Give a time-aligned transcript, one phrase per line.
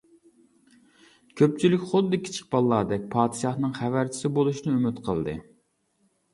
[1.41, 5.41] كۆپچىلىك خۇددى كىچىك بالىلاردەك پادىشاھنىڭ خەۋەرچىسى بولۇشنى ئۈمىد قىلدى.